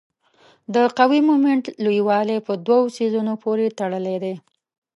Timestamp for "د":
0.73-0.75, 1.23-1.25